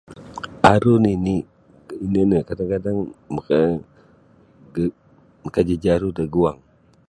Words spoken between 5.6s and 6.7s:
jajaru da guang.